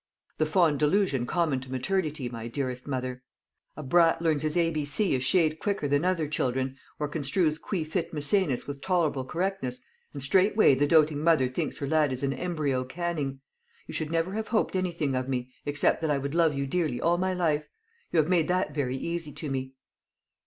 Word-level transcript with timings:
"The 0.39 0.47
fond 0.47 0.79
delusion 0.79 1.27
common 1.27 1.59
to 1.59 1.71
maternity, 1.71 2.27
my 2.27 2.47
dearest 2.47 2.87
mother. 2.87 3.21
A 3.77 3.83
brat 3.83 4.19
learns 4.19 4.41
his 4.41 4.57
A 4.57 4.71
B 4.71 4.83
C 4.83 5.13
a 5.15 5.19
shade 5.19 5.59
quicker 5.59 5.87
than 5.87 6.03
other 6.03 6.27
children, 6.27 6.75
or 6.97 7.07
construes 7.07 7.59
Qui 7.59 7.83
fit 7.83 8.11
Maecenas 8.11 8.65
with 8.65 8.81
tolerable 8.81 9.23
correctness; 9.23 9.83
and 10.11 10.23
straightway 10.23 10.73
the 10.73 10.87
doting 10.87 11.23
mother 11.23 11.47
thinks 11.47 11.77
her 11.77 11.87
lad 11.87 12.11
is 12.11 12.23
an 12.23 12.33
embryo 12.33 12.83
Canning. 12.83 13.41
You 13.85 13.93
should 13.93 14.09
never 14.11 14.33
have 14.33 14.47
hoped 14.47 14.75
anything 14.75 15.13
of 15.13 15.29
me, 15.29 15.51
except 15.67 16.01
that 16.01 16.09
I 16.09 16.17
would 16.17 16.33
love 16.33 16.55
you 16.55 16.65
dearly 16.65 16.99
all 16.99 17.19
my 17.19 17.35
life. 17.35 17.69
You 18.11 18.17
have 18.17 18.27
made 18.27 18.47
that 18.47 18.73
very 18.73 18.97
easy 18.97 19.31
to 19.33 19.51
me." 19.51 19.75